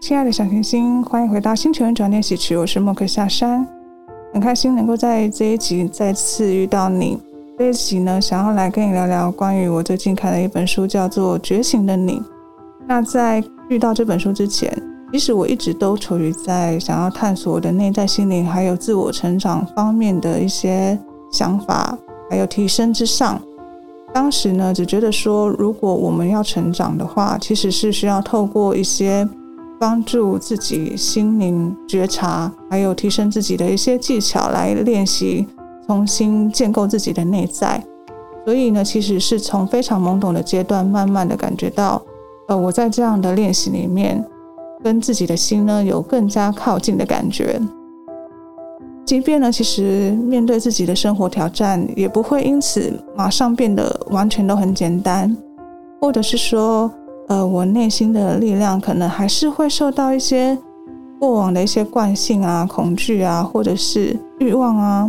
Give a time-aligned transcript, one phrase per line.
[0.00, 2.56] 亲爱的小星星，欢迎回到星球运转练习曲。
[2.56, 3.64] 我是莫克夏山，
[4.32, 7.18] 很开心能够在这一集再次遇到你。
[7.58, 12.18] 这一集呢，想要来跟你聊聊关于我最近看的一本书，叫做《觉醒的你》。
[12.88, 14.74] 那在遇到这本书之前，
[15.12, 20.98] 其实我一直都处于在想要探索我的内在心灵，还有自我成长方面的一些
[21.30, 21.96] 想法，
[22.30, 23.38] 还有提升之上。
[24.14, 29.28] 当时呢，只觉得说，如果我们要成长的话，其实是需要透过一些。
[29.80, 35.46] 帮助自己心灵觉察，还有提升自己的一些技巧来练习，
[35.86, 37.82] 重新建构自己的内在。
[38.44, 42.02] 所以呢，其实是从非常懵懂的阶段，慢慢的感觉到，
[42.48, 44.22] 呃，我在这样的练习里面，
[44.84, 47.58] 跟自己的心呢有更加靠近的感觉。
[49.06, 55.34] 即便呢，其实面对自己的生活挑战，也不会因此马上变得完全都很简单，
[55.98, 56.92] 或者是说。
[57.30, 60.58] 呃，我内心的力量可能还是会受到一些
[61.20, 65.08] 过往的一些惯性啊、恐惧啊，或者是欲望啊、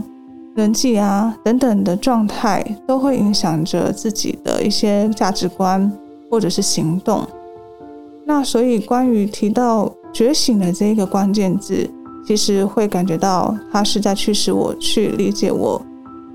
[0.53, 5.91] 人际啊等等的状态，都会影响着自己的一些价值观
[6.29, 7.27] 或者是行动。
[8.23, 11.89] 那所以，关于提到觉醒的这一个关键字，
[12.23, 15.81] 其实会感觉到它是在驱使我去理解我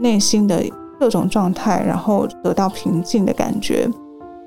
[0.01, 0.61] 内心的
[0.99, 3.89] 各种状态，然后得到平静的感觉。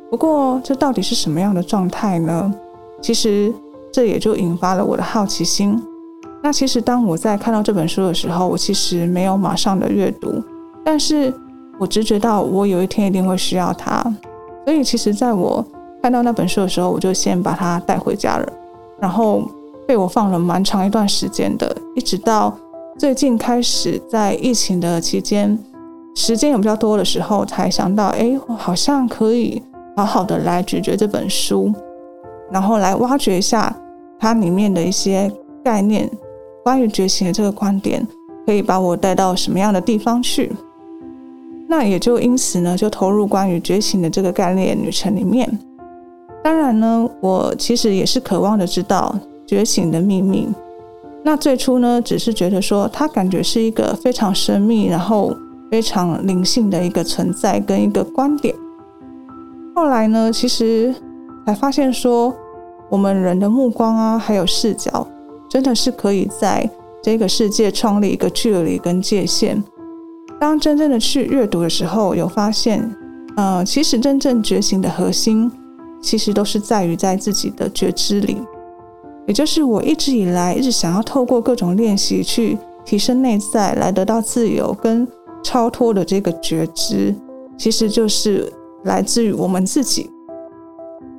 [0.10, 2.54] 不过，这到底是什么样的状态呢？
[3.02, 3.54] 其实，
[3.94, 5.82] 这也就引发了我的好奇心。
[6.42, 10.42] 那其实，当我在看到这本书的时候，我其实没有马上的阅读，
[10.84, 11.34] 但是
[11.78, 14.02] 我直觉到我有一天一定会需要它。
[14.66, 15.64] 所以，其实在我
[16.02, 18.52] 看到那本书的时候，我就先把它带回家了，
[19.00, 19.44] 然后
[19.88, 22.58] 被我放了蛮长一段时间的，一直到
[22.98, 25.58] 最近开始在疫情的期间，
[26.16, 29.62] 时间有比较多的时候，才想到，哎，我好像可以。
[30.00, 31.74] 好好的来咀嚼这本书，
[32.50, 33.76] 然后来挖掘一下
[34.18, 35.30] 它里面的一些
[35.62, 36.10] 概念，
[36.64, 38.08] 关于觉醒的这个观点，
[38.46, 40.54] 可以把我带到什么样的地方去？
[41.68, 45.60] 那也就因此呢，就投入关于觉醒的这个概念旅程里面。
[46.42, 49.14] 当然呢，我其实也是渴望的知道
[49.46, 50.48] 觉醒的秘密。
[51.26, 55.36] 那最初呢，只是觉得说它感觉是一个非常神秘，然后
[55.70, 58.56] 非常灵性的一个存在跟一个观点。
[59.80, 60.94] 后来呢，其实
[61.46, 62.36] 才发现说，
[62.90, 65.08] 我们人的目光啊，还有视角，
[65.48, 66.70] 真的是可以在
[67.02, 69.64] 这个世界创立一个距离跟界限。
[70.38, 72.94] 当真正的去阅读的时候，有发现，
[73.38, 75.50] 呃，其实真正觉醒的核心，
[76.02, 78.36] 其实都是在于在自己的觉知里，
[79.28, 85.08] 也就是我一直以来一直想要透过各种练习去提升内在，来得到自由跟
[85.42, 87.16] 超脱的这个觉知，
[87.58, 88.52] 其实就是。
[88.90, 90.10] 来自于我们自己，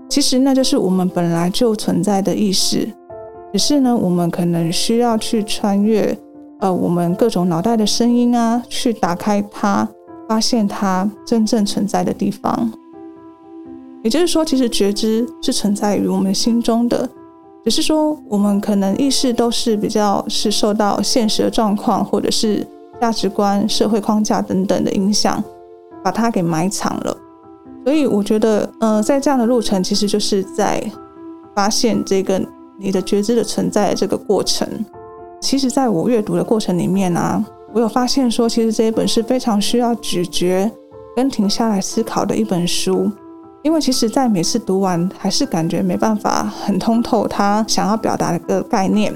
[0.09, 2.93] 其实那就是我们本来就存在的意识，
[3.53, 6.19] 只是呢，我们可能需要去穿越，
[6.59, 9.89] 呃，我们各种脑袋的声音啊，去打开它，
[10.29, 12.73] 发现它真正存在的地方。
[14.03, 17.09] 也就是说，其实觉知是存在于我们心中的，
[17.65, 22.67] 只是说我们可能意识都是比较是受到现实的状况，或者是
[23.01, 25.41] 价值观、社会框架等等的影响，
[26.03, 27.17] 把它给埋藏了。
[27.85, 30.83] 所以我觉得，呃，在这样的路程，其实就是在
[31.55, 32.41] 发现这个
[32.79, 34.69] 你的觉知的存在的这个过程。
[35.41, 37.43] 其实，在我阅读的过程里面啊，
[37.73, 40.71] 我有发现说，其实这一本是非常需要咀嚼
[41.17, 43.11] 跟停下来思考的一本书。
[43.63, 49.15] 因为其实，在每次读完，还是感觉没办法很通透他想要表达的个概念，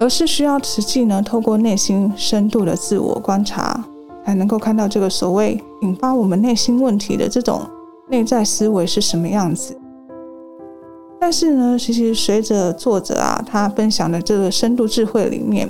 [0.00, 3.84] 而是需要实际呢，透过内心深度的自我观察。
[4.24, 7.62] 才能够看到这个所谓引发我们内心问题的这种
[8.08, 9.78] 内在思维是什么样子。
[11.18, 15.68] 但是呢，其实随着作者啊，他分享的这个深度智慧里面，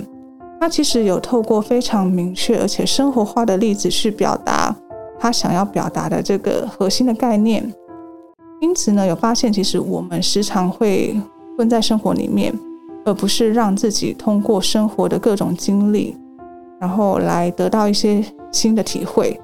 [0.59, 4.75] 他其实有透过非常明确而且生活化的例子去表达
[5.19, 7.73] 他想要表达的这个核心的概念。
[8.59, 11.15] 因此呢，有发现其实我们时常会
[11.55, 12.53] 困在生活里面，
[13.05, 16.15] 而不是让自己通过生活的各种经历，
[16.79, 19.39] 然后来得到一些新的体会。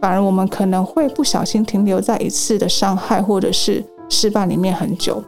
[0.00, 5.22] 反而我们可能会不小心停留在一次的伤害或者是失败里面很久，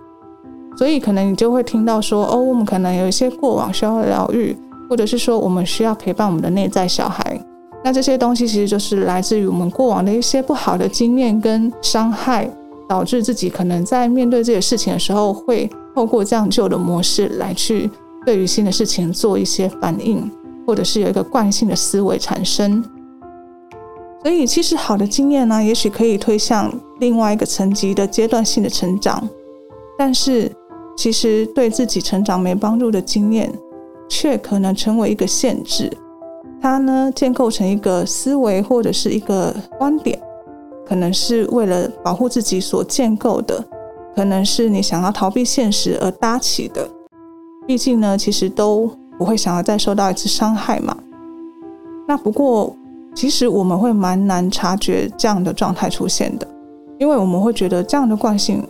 [0.77, 4.57] 所以可能你就会听到说，哦，我们可能有一些过往需要疗愈，
[4.89, 7.41] 或者是说我们需要陪伴我们的内在小孩。
[7.83, 12.49] 那这些东西其实就是来自于我们过往的一些不好的经验跟伤害，
[12.89, 17.91] 导致自己可能在面对这些事情的时候，会透过这样旧的模式来去
[18.25, 20.31] 对于新的事情做一些反应，
[20.67, 22.85] 或者是有一个惯性的思维产生。
[24.23, 29.27] 所以，其实好的经验呢，也许可以推向另外一个层级的阶段性的成长，
[29.97, 30.53] 但是，
[30.95, 33.51] 其实对自己成长没帮助的经验，
[34.11, 35.91] 却可能成为一个限制。
[36.61, 40.21] 它呢，建构成一个思维或者是一个观点，
[40.87, 43.65] 可能是为了保护自己所建构的，
[44.15, 46.87] 可能是你想要逃避现实而搭起的。
[47.67, 50.95] 毕竟呢，其实都不会想要再受到一次伤害嘛。
[52.07, 52.77] 那不过。
[53.15, 56.47] 其实我们会蛮难察觉这样的状态出现的，
[56.99, 58.63] 因为我们会觉得这样的惯性，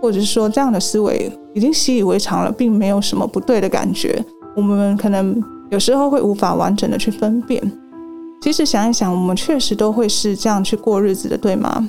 [0.00, 4.24] 或者是说这样的思维已经习以为常了，并没有什么不对的感觉。
[4.56, 7.60] 我们可能有时候会无法完整的去分辨。
[8.40, 11.88] 其实想一想，我们确实都会是这样去过日子的，对吗？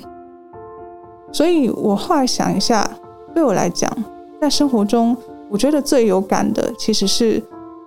[1.32, 2.86] 所以我后来想一下，
[3.34, 3.90] 对我来讲，
[4.42, 5.16] 在生活中，
[5.50, 7.42] 我觉得最有感的其实是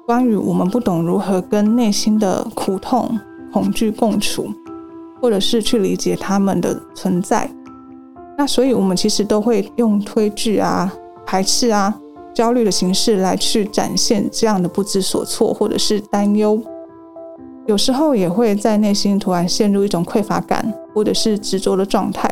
[0.06, 3.19] 关于我们不懂如何跟内心的苦痛。
[3.55, 4.49] 恐惧共处，
[5.23, 7.49] 或者是去理解他们的存在。
[8.37, 10.93] 那所以，我们其实都会用推拒啊、
[11.25, 11.95] 排斥啊、
[12.35, 16.61] 焦虑的形式来去展现这样的不知所措，或者是担忧。
[17.67, 22.29] 有时候也会在内心突然陷入一种匮乏感，或者是执着的状态。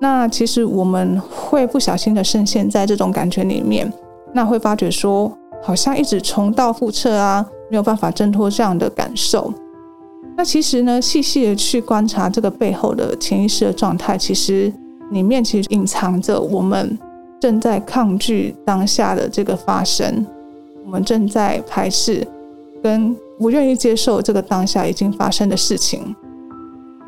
[0.00, 3.92] 那其实我们会不小心的深陷在这种感觉里面，
[4.32, 5.30] 那会发觉说，
[5.62, 9.52] 好像一直重蹈覆辙啊，没有办法挣脱这样的感受。
[10.40, 14.72] 那其实呢，细细的去观察这个背后的潜意识的状态，其实
[15.10, 16.98] 里面其实隐藏着我们
[17.38, 20.26] 正在抗拒当下的这个发生，
[20.82, 22.26] 我们正在排斥
[22.82, 26.16] 跟不愿意接受这个当下已经发生的事情，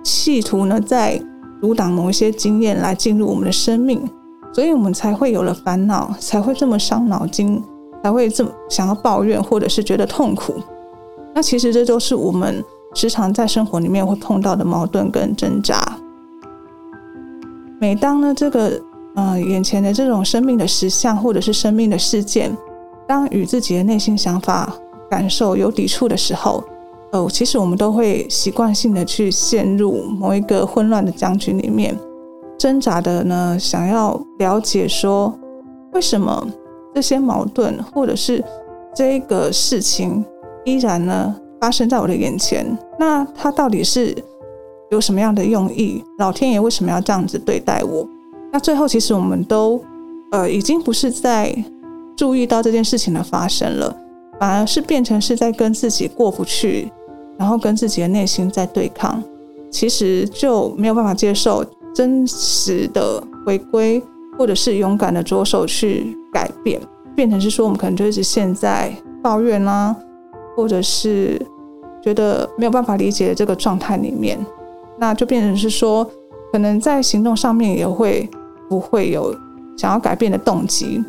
[0.04, 1.18] 企图呢在
[1.62, 4.06] 阻挡某一些经验来进入我们的生命，
[4.52, 7.64] 所以我们才会有了烦恼，才会这么伤脑筋，
[8.04, 10.56] 才会这么想要抱怨或者是觉得痛苦。
[11.34, 12.62] 那其实这都是我们。
[12.94, 15.80] 时常在生活里面会碰到的矛盾跟挣扎。
[17.80, 18.80] 每当呢这个
[19.16, 22.56] 呃眼前的这种生命的实相或者是生命的事件，
[23.08, 24.72] 当与自己的内心想法
[25.10, 26.62] 感受有抵触的时候，
[27.10, 31.98] 呃，其实我们都会习惯性的去陷入某一个混乱的僵局里面，
[32.56, 35.36] 挣扎的呢想要了解说
[35.92, 36.46] 为什么
[36.94, 38.42] 这些矛盾或者是
[38.94, 40.24] 这个事情
[40.64, 42.66] 依然呢，发生在我的眼前，
[42.98, 44.12] 那他到底是
[44.90, 46.02] 有什么样的用意？
[46.18, 48.04] 老天爷为什么要这样子对待我？
[48.52, 49.80] 那最后，其实我们都
[50.32, 51.54] 呃已经不是在
[52.16, 53.96] 注意到这件事情的发生了，
[54.40, 56.90] 反而是变成是在跟自己过不去，
[57.38, 59.22] 然后跟自己的内心在对抗。
[59.70, 61.64] 其实就没有办法接受
[61.94, 64.02] 真实的回归，
[64.36, 66.80] 或者是勇敢的着手去改变，
[67.14, 68.92] 变成是说我们可能就一直陷在
[69.22, 69.94] 抱怨啦、
[70.56, 71.40] 或者是。
[72.02, 74.38] 觉得没有办法理解的这个状态里面，
[74.98, 76.04] 那就变成是说，
[76.52, 78.28] 可能在行动上面也会
[78.68, 79.34] 不会有
[79.76, 81.02] 想要改变的动机。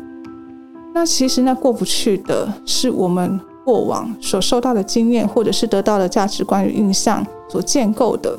[0.94, 8.38] 那其实那过不去的是我们过往所受到的经验，或者是得到的价值观与印象所建构的。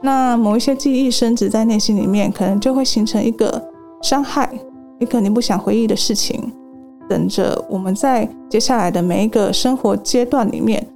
[0.00, 3.62] 那某一些记忆深植在内心里面，可能就会形成一个
[4.00, 4.50] 伤害，
[4.98, 6.50] 一个你不想回忆的事情，
[7.06, 10.86] 等着我们在接下来的每一个生活阶段里面。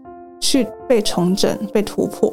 [0.40, 2.32] 去被重整、被突破，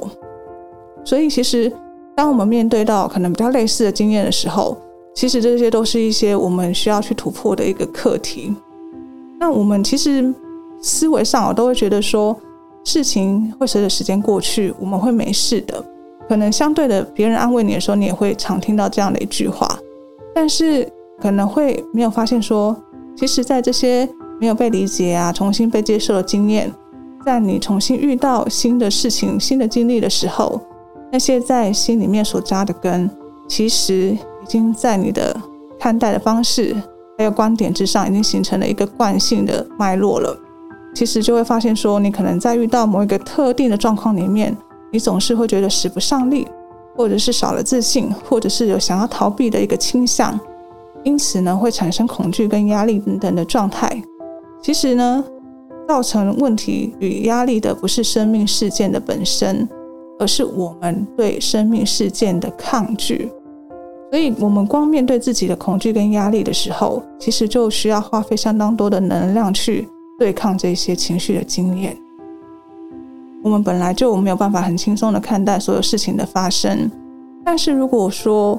[1.04, 1.72] 所以其实
[2.16, 4.78] 当我们面对到可能比较类似的经验的时候，
[5.16, 8.56] 其实这些都是一些我们需要去突破的一个课题。
[9.40, 10.34] 那我们其实
[10.82, 12.36] 思维上我都会觉得说，
[12.84, 15.84] 事情会随着时间过去，我们会没事的。
[16.30, 19.68] 可能相对的，别人安慰你的时候，你也会常听到这样的一句话，
[20.34, 20.88] 但是
[21.20, 22.76] 可能会没有发现说，
[23.18, 24.08] 其实，在这些
[24.40, 26.72] 没有被理解啊、重新被接受的经验。
[27.26, 30.60] 在你重新遇到新的事情、新的经历的时候，
[31.12, 33.10] 那些在心里面所扎的根，
[33.48, 35.36] 其实已经在你的
[35.80, 36.76] 看待的方式
[37.18, 40.38] 还有观点之上，已经形成了一个惯性的脉络了。
[40.94, 44.56] 其实就会发现说，你可能在遇到某一个特定的状况里面，
[44.92, 46.48] 你总是会觉得使不上力，
[46.96, 50.38] 或者是少了自信，或者是有想要逃避的一个倾向，
[51.04, 54.04] 因此呢，会产生恐惧跟压力等等的状态。
[54.62, 55.24] 其实呢，
[55.92, 59.68] 造成问题与压力的不是生命事件的本身，
[60.18, 63.30] 而是我们对生命事件的抗拒。
[64.10, 69.86] 所以，我们光面对自己的恐惧跟压力的时候，其实就需要花费相当多的能量去
[70.18, 71.94] 对抗这些情绪的经验。
[73.44, 76.90] 我们本来就没有办法很轻松的看待所有事情的发生，
[77.44, 78.58] 但是如果说，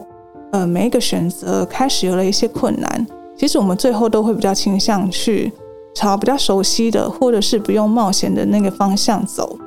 [0.52, 3.06] 呃，每一个选择开始有了一些困难，
[3.38, 5.50] 其实我们最后都会比较倾向去
[5.94, 9.58] 朝比较熟悉的，或者是不用冒险的那个方向走。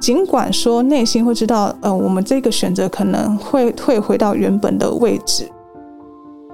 [0.00, 5.48] 尽管说内心会知道，呃，我们这个选择可能会退回到原本的位置，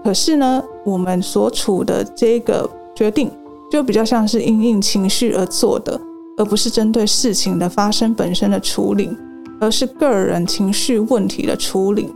[0.05, 3.31] 可是呢，我们所处的这个决定
[3.71, 5.99] 就比较像是因应情绪而做的，
[6.37, 9.17] 而不是针对事情的发生本身的处理，
[9.59, 12.15] 而是个人情绪问题的处理。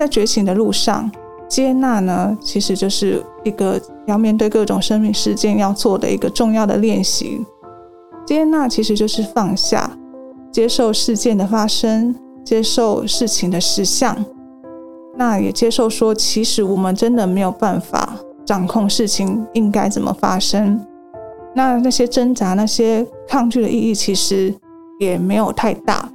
[0.00, 1.10] 在觉醒的路上，
[1.48, 7.44] 接纳呢，其实就是一个要面对各种生命事件要做的一个重要的练习。
[8.26, 9.90] 接纳其实就是放下。
[10.52, 14.16] 接受事件的发生，接受事情的实相，
[15.14, 20.80] 那也接受说，其实我们真的没有办法掌控事情应该怎么发生。
[21.54, 24.54] 那那些挣扎、那些抗拒的意义，其实
[24.98, 26.08] 也没有太大，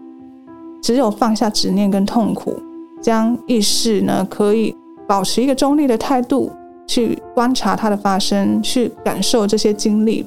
[0.82, 2.60] 只有放下执念跟痛苦，
[3.00, 4.76] 将意识呢可以
[5.12, 6.50] 保持一个中立的态度，
[6.88, 10.26] 去观察它的发生，去感受这些经历，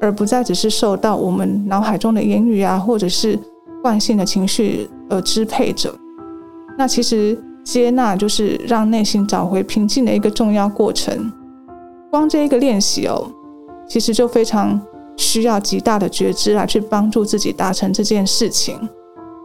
[0.00, 3.38] 而不再只是受到我们脑海中的言语啊，或者是。
[3.82, 5.92] 惯性的情绪而支配着，
[6.78, 11.32] 那其实接纳就是让内心找回平静的一个重要过程。
[12.08, 13.28] 光这一个练习哦，
[13.88, 14.80] 其实就非常
[15.16, 18.78] 需要极大的觉知来去帮助自己达成这件事情。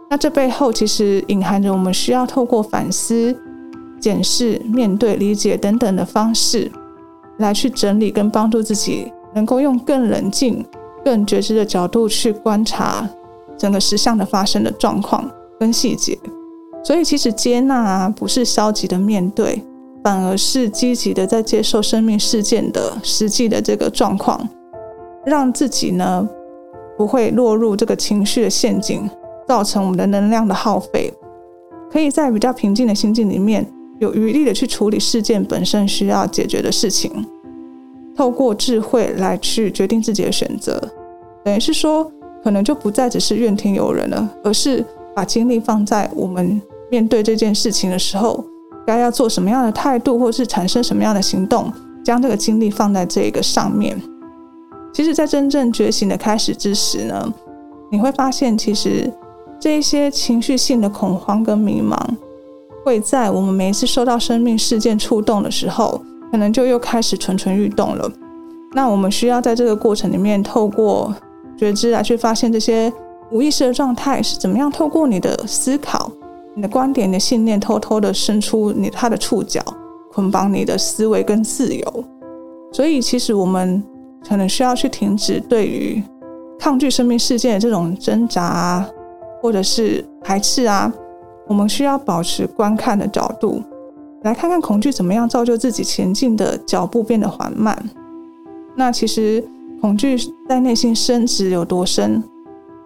[0.08, 3.36] 那这背后其实隐含着我们需要透过反思、
[4.00, 6.72] 检视、面对、理解等等的方式，
[7.38, 10.66] 来去整理跟帮助自己，能够用更冷静、
[11.04, 13.08] 更觉知的角度去观察。
[13.58, 15.28] 整个实相的发生的状况
[15.60, 16.16] 跟细节，
[16.84, 19.60] 所以其实接纳啊，不是消极的面对，
[20.04, 24.48] 反而是积极的在接受生命事件的实际的这个状况，
[25.26, 26.30] 让自己呢
[26.96, 29.10] 不会落入这个情绪的陷阱，
[29.48, 31.12] 造成我们的能量的耗费，
[31.92, 33.66] 可以在比较平静的心境里面，
[34.00, 37.12] 有余力的去处理事件本身需要解决的事情，
[38.16, 40.82] 透过智慧来去决定自己的选择，
[41.44, 42.12] 等于是说。
[42.44, 48.42] 可能就不再只是怨天尤人了，而是把精力放在我们面对这件事情的时候，
[48.86, 51.70] 该要做什么样的态度，或是产生什么样的行动，
[52.06, 54.02] 将这个精力放在这个上面。
[54.94, 57.34] 其实，在真正觉醒的开始之时呢，
[57.92, 59.12] 你会发现，其实
[59.60, 61.98] 这一些情绪性的恐慌跟迷茫，
[62.88, 66.02] 会在我们每一次受到生命事件触动的时候，
[66.32, 68.10] 可能就又开始蠢蠢欲动了。
[68.72, 71.14] 那我们需要在这个过程里面，透过
[71.58, 72.92] 觉知来去发现这些
[73.30, 76.10] 无意识的状态是怎么样透过你的思考、
[76.56, 79.62] 你的观点、你的信念，偷偷的伸出你他的触角，
[80.14, 82.04] 捆绑你的思维跟自由。
[82.72, 83.84] 所以，其实我们
[84.26, 86.02] 可能需要去停止对于
[86.58, 88.90] 抗拒生命事件的这种挣扎啊，
[89.42, 90.90] 或者是排斥啊。
[91.48, 93.62] 我们需要保持观看的角度，
[94.24, 97.78] 来看看恐惧怎么样造就自己前进的脚步变得缓慢。
[98.76, 99.44] 那其实。
[99.80, 100.18] 恐惧
[100.50, 102.24] 在内心深植有多深，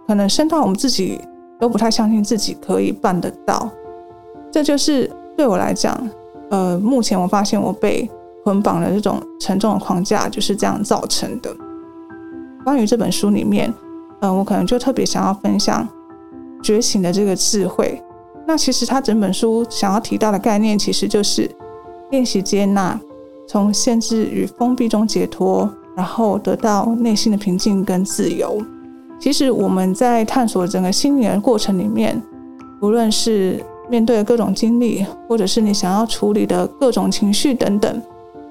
[0.06, 1.18] 可能深到我们自己
[1.58, 3.72] 都不太相信自己可以办得到。
[4.52, 5.98] 这就是对我来讲，
[6.50, 8.12] 呃，目前我发现我被
[8.44, 11.56] 捆绑的这种沉重的框架就是这样造成的。
[12.66, 13.74] 关于这本书里面，
[14.20, 15.88] 嗯、我可能就特别想要分享
[16.62, 18.04] 觉醒的这个智慧。
[18.48, 21.50] 那其实他整本书想要提到的概念，其实就是
[22.10, 23.00] 练习接纳，
[23.48, 25.70] 从限制与封闭中解脱。
[25.94, 28.58] 然后得到内心的平静跟自由。
[29.20, 32.20] 其实我们在探索整个心灵的过程里面，
[32.82, 38.02] 无论是面对各种经历，或者是你想要处理的各种情绪等等，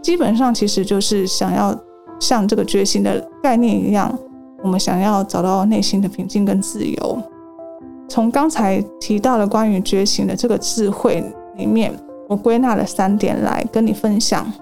[0.02, 1.74] 基本上其实就是想要
[2.20, 4.16] 像这个觉醒的概念一样，
[4.62, 7.22] 我们想要找到内心的平静跟自由。
[8.10, 11.24] 从刚才提到的关于觉醒的这个智慧
[11.56, 11.90] 里面，
[12.28, 14.52] 我归纳了三点来跟你分享。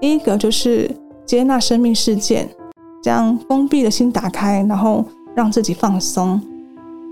[0.00, 0.90] 第一个就是。
[1.24, 2.46] 接纳生命事件，
[3.00, 5.02] 将封闭的心打开，然后
[5.36, 6.38] 让自己放松。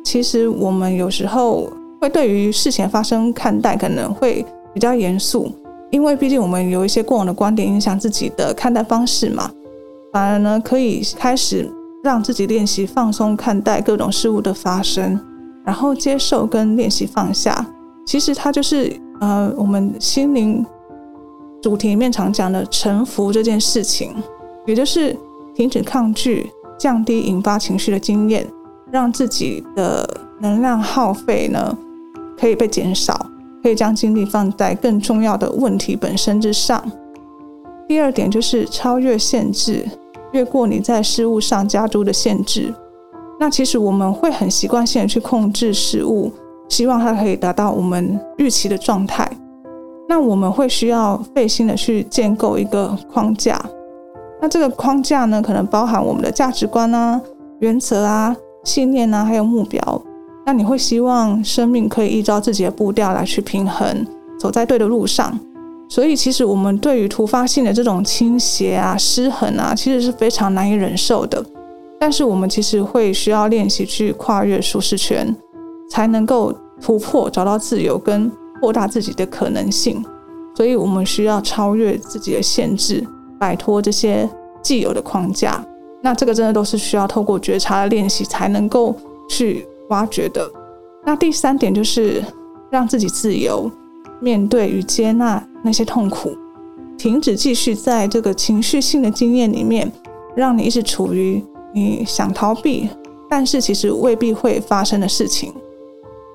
[0.04, 5.50] 其实我们有时候会对于事情发生看待可能会比较严肃，
[5.90, 9.48] 因为毕竟我们有一些过往的观点影响自己的看待方式嘛。
[10.12, 11.70] 反而呢，可以开始
[12.02, 15.18] 让自己练习放松看待各种事物的发生，
[15.70, 17.64] 然后接受跟练习放下。
[18.04, 20.66] 其实它就是呃，我们心灵。
[21.62, 24.12] 主题里面常讲的臣服这件事情，
[24.66, 25.16] 也就是
[25.54, 28.44] 停止抗拒，降低引发情绪的经验，
[28.90, 30.08] 让自己的
[30.40, 31.76] 能量耗费呢
[32.36, 33.26] 可以被减少，
[33.62, 36.82] 可以将精力放在更重要的问题本身之上。
[37.86, 39.86] 第二点就是超越限制，
[40.32, 42.74] 越过你在事物上加诸的限制。
[43.40, 46.30] 那其实我们会很习惯性的去控制事物，
[46.68, 49.26] 希望它可以达到我们预期的状态。
[50.06, 53.58] 那我们会需要费心的去建构一个框架。
[54.42, 57.18] 那这个框架呢，可能包含我们的价值观啊、
[57.60, 60.02] 原则啊、信念啊，还有目标。
[60.44, 64.06] 那你会希望生命可以依照自己的步调来去平衡，
[64.38, 65.38] 走在对的路上。
[65.88, 71.42] 所以，其实我们对于突发性的这种倾斜啊、失衡啊，其实是非常难以忍受的。
[72.00, 75.36] 但是，我们其实会需要练习去跨越舒适圈，
[75.90, 80.02] 才能够突破、找到自由跟扩大自己的可能性。
[80.56, 83.06] 所以，我们需要超越自己的限制，
[83.38, 84.28] 摆脱这些
[84.62, 85.62] 既有的框架。
[86.00, 88.96] 那这个真的都是需要透过觉察的练习才能够
[89.28, 90.50] 去挖掘的。
[91.04, 92.24] 那第三点就是
[92.70, 93.70] 让自己自由，
[94.18, 95.46] 面对与接纳。
[95.62, 96.34] 那些痛苦，
[96.96, 99.92] 停止继续在这个情绪性的经验里面，
[100.34, 102.88] 让你一直处于你想逃避，
[103.28, 105.52] 但是其实未必会发生的事情。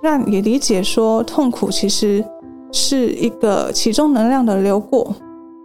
[0.01, 2.23] 让你理解说，痛苦其实
[2.71, 5.15] 是一个其中能量的流过，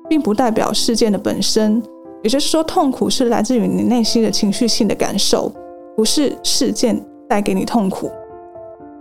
[0.09, 1.83] 并不代表事件的本身。
[2.23, 5.53] 也就是说，痛苦是来自于你内心的情绪性的感受，
[5.97, 8.11] 不是事件带给你痛苦。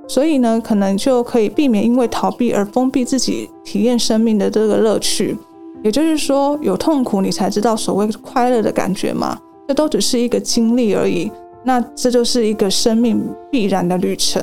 [0.07, 5.38] 所以呢，可能就可以避免因为逃避而封闭自己体验生命的这个乐趣。
[5.83, 9.39] 也就是说，有痛苦你才知道所谓快乐的感觉嘛。
[9.69, 11.31] 这都只是一个经历而已。
[11.63, 14.41] 那这就是一个生命必然的旅程。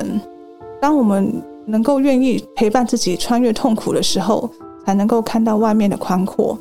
[0.79, 4.49] 当我们能够愿意陪伴自己穿越痛苦的时候，
[4.85, 6.57] 才能够看到外面的宽阔。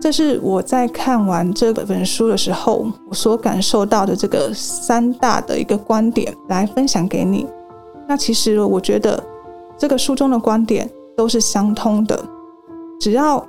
[0.00, 7.46] 这是我在看完这本书的时候，我所感受到的这个三大的一个观点，来分享给你。
[8.08, 9.22] 那其实我觉得，
[9.78, 12.20] 这个书中的观点都是相通的。
[12.98, 13.46] 只要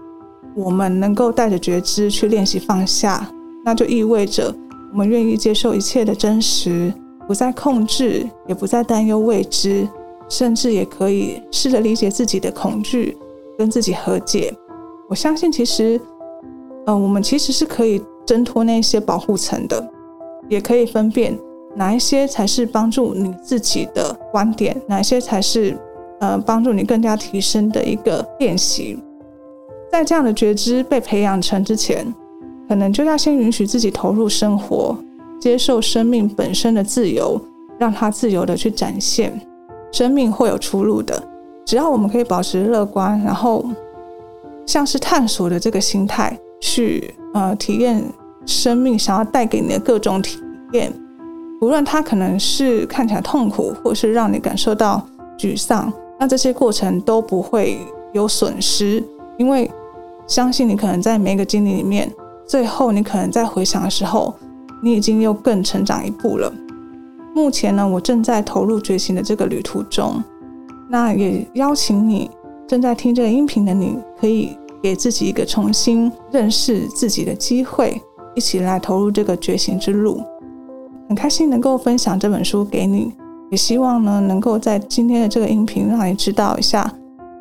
[0.54, 3.28] 我们能够带着觉知去练习放下，
[3.68, 4.56] 那就意味着
[4.94, 6.94] 我们愿意接受一切的真实，
[7.28, 9.86] 不再控制，也不再担忧未知，
[10.30, 13.18] 甚至也可以试着理解自己的恐惧，
[13.58, 14.56] 跟自己和解。
[15.10, 16.00] 我相信，其实，
[16.86, 19.86] 呃，我们其实是可以挣脱那些保护层的，
[20.48, 21.38] 也可以分辨。
[21.76, 24.82] 哪一些才是帮助你自己的观点？
[24.88, 25.78] 哪一些才是
[26.22, 28.98] 呃帮助你更加提升的一个练习？
[29.92, 32.16] 在这样的觉知被培养成之前，
[32.68, 34.98] 可能就要先允许自己投入生活，
[35.40, 37.40] 接受生命本身的自由，
[37.78, 39.40] 让它自由的去展现。
[39.92, 41.22] 生命会有出路的，
[41.66, 43.66] 只要我们可以保持乐观，然后
[44.66, 48.04] 像是探索的这个心态去呃体验
[48.46, 50.40] 生命想要带给你的各种体
[50.74, 50.92] 验。
[51.62, 55.02] 无论它可能是看起来痛苦，或是让你感受到
[55.40, 57.80] 沮丧，那这些过程都不会
[58.14, 59.04] 有损失，
[59.38, 59.72] 因为
[60.28, 62.12] 相信你可能在每一个经历里面，
[62.48, 64.34] 最后你可能在回想的时候，
[64.82, 66.52] 你已经又更成长一步了。
[67.36, 70.24] 目前呢，我正在投入觉醒的这个旅途中，
[70.90, 72.32] 那也邀请你
[72.68, 78.02] 正在听这个音频的你，可以给自己一个重新认识自己的机会，
[78.34, 80.24] 一起来投入这个觉醒之路。
[81.08, 83.14] 很开心能够分享这本书给你，
[83.52, 86.92] 也希望呢能够在今天的这个音频让你知道一下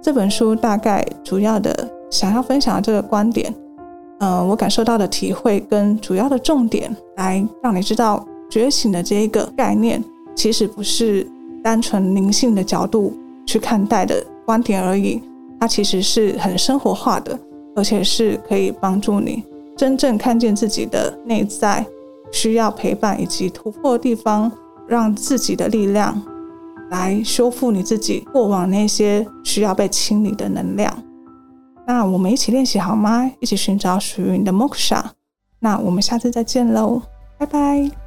[0.03, 3.53] 这本书大概主要的想要分享的这个观点，
[4.19, 10.03] 呃，我感受到的体会跟主要的重点，来让你知道觉醒的这一个概念
[10.35, 11.27] 其实不是
[11.63, 15.21] 单纯灵性的角度去看待的观点而已，
[15.61, 17.39] 它其实是很生活化的，
[17.75, 19.43] 而且是可以帮助你
[19.77, 21.85] 真正看见自己的内在。
[22.33, 24.51] 需要陪伴以及突破的地方，
[24.87, 26.21] 让自己的力量
[26.91, 30.93] 来修复你自己过往那些需要被清理的能量。
[31.87, 33.31] 那我们一起练习好吗？
[33.41, 35.03] 一起寻找属于你的 Moksha。
[35.61, 37.01] 那我们下次再见喽，
[37.39, 38.06] 拜拜。